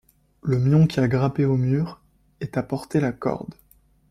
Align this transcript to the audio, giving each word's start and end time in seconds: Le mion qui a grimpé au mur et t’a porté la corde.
Le 0.41 0.57
mion 0.57 0.87
qui 0.87 0.99
a 0.99 1.07
grimpé 1.07 1.45
au 1.45 1.57
mur 1.57 2.01
et 2.39 2.47
t’a 2.47 2.63
porté 2.63 2.99
la 2.99 3.11
corde. 3.11 3.53